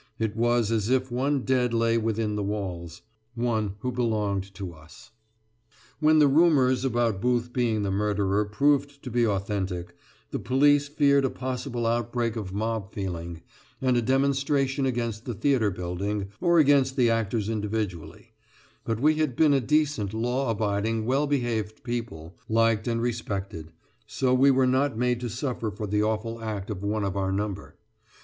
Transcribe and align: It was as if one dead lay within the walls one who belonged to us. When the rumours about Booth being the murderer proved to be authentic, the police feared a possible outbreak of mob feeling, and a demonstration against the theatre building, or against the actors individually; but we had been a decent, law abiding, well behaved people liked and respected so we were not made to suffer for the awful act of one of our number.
It 0.17 0.35
was 0.35 0.71
as 0.71 0.89
if 0.89 1.11
one 1.11 1.41
dead 1.43 1.75
lay 1.75 1.95
within 1.99 2.35
the 2.35 2.41
walls 2.41 3.03
one 3.35 3.75
who 3.81 3.91
belonged 3.91 4.51
to 4.55 4.73
us. 4.73 5.11
When 5.99 6.17
the 6.17 6.27
rumours 6.27 6.83
about 6.83 7.21
Booth 7.21 7.53
being 7.53 7.83
the 7.83 7.91
murderer 7.91 8.43
proved 8.45 9.03
to 9.03 9.11
be 9.11 9.27
authentic, 9.27 9.95
the 10.31 10.39
police 10.39 10.87
feared 10.87 11.23
a 11.23 11.29
possible 11.29 11.85
outbreak 11.85 12.35
of 12.35 12.51
mob 12.51 12.91
feeling, 12.91 13.43
and 13.79 13.95
a 13.95 14.01
demonstration 14.01 14.87
against 14.87 15.25
the 15.25 15.35
theatre 15.35 15.69
building, 15.69 16.29
or 16.41 16.57
against 16.57 16.95
the 16.95 17.11
actors 17.11 17.47
individually; 17.47 18.31
but 18.83 18.99
we 18.99 19.17
had 19.17 19.35
been 19.35 19.53
a 19.53 19.61
decent, 19.61 20.15
law 20.15 20.49
abiding, 20.49 21.05
well 21.05 21.27
behaved 21.27 21.83
people 21.83 22.35
liked 22.49 22.87
and 22.87 23.03
respected 23.03 23.71
so 24.07 24.33
we 24.33 24.49
were 24.49 24.65
not 24.65 24.97
made 24.97 25.19
to 25.19 25.29
suffer 25.29 25.69
for 25.69 25.85
the 25.85 26.01
awful 26.01 26.41
act 26.43 26.71
of 26.71 26.81
one 26.81 27.03
of 27.03 27.15
our 27.15 27.31
number. 27.31 27.75